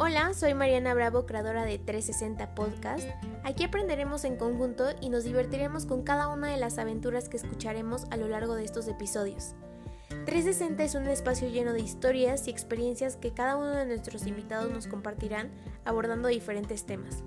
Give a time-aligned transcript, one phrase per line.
[0.00, 3.08] Hola, soy Mariana Bravo, creadora de 360 Podcast.
[3.42, 8.04] Aquí aprenderemos en conjunto y nos divertiremos con cada una de las aventuras que escucharemos
[8.12, 9.56] a lo largo de estos episodios.
[10.24, 14.70] 360 es un espacio lleno de historias y experiencias que cada uno de nuestros invitados
[14.70, 15.50] nos compartirán
[15.84, 17.24] abordando diferentes temas.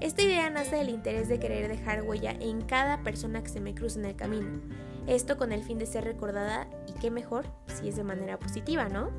[0.00, 3.74] Esta idea nace del interés de querer dejar huella en cada persona que se me
[3.74, 4.62] cruce en el camino.
[5.06, 8.88] Esto con el fin de ser recordada y qué mejor si es de manera positiva,
[8.88, 9.10] ¿no?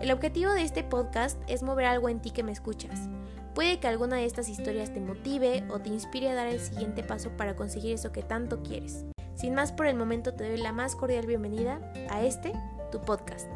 [0.00, 3.10] El objetivo de este podcast es mover algo en ti que me escuchas.
[3.54, 7.02] Puede que alguna de estas historias te motive o te inspire a dar el siguiente
[7.02, 9.04] paso para conseguir eso que tanto quieres.
[9.34, 12.52] Sin más por el momento te doy la más cordial bienvenida a este,
[12.90, 13.50] tu podcast.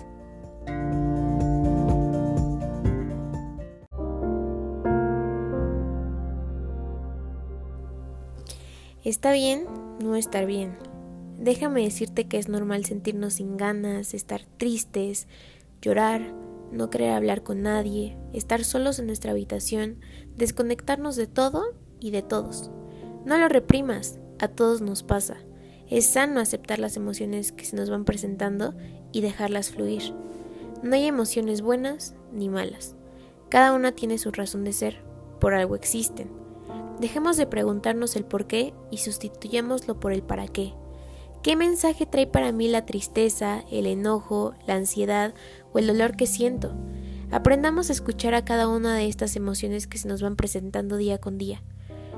[9.03, 9.67] Está bien
[9.99, 10.77] no estar bien.
[11.39, 15.27] Déjame decirte que es normal sentirnos sin ganas, estar tristes,
[15.85, 16.35] llorar,
[16.73, 20.01] no querer hablar con nadie, estar solos en nuestra habitación,
[20.37, 21.63] desconectarnos de todo
[22.01, 22.71] y de todos.
[23.25, 25.37] No lo reprimas, a todos nos pasa.
[25.89, 28.75] Es sano aceptar las emociones que se nos van presentando
[29.13, 30.15] y dejarlas fluir.
[30.83, 32.97] No hay emociones buenas ni malas.
[33.51, 35.03] Cada una tiene su razón de ser,
[35.39, 36.31] por algo existen.
[36.99, 40.75] Dejemos de preguntarnos el por qué y sustituyámoslo por el para qué.
[41.45, 45.35] ¿Qué mensaje trae para mí la tristeza, el enojo, la ansiedad
[45.75, 46.75] o el dolor que siento?
[47.31, 51.19] Aprendamos a escuchar a cada una de estas emociones que se nos van presentando día
[51.19, 51.63] con día.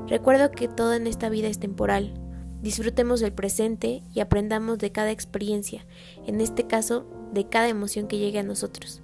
[0.06, 2.14] Recuerdo que todo en esta vida es temporal.
[2.62, 5.84] Disfrutemos del presente y aprendamos de cada experiencia,
[6.24, 9.02] en este caso, de cada emoción que llegue a nosotros.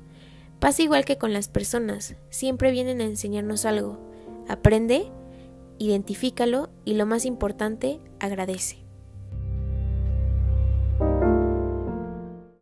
[0.61, 3.99] Pasa igual que con las personas, siempre vienen a enseñarnos algo.
[4.47, 5.11] Aprende,
[5.79, 8.82] identifícalo y lo más importante, agradece.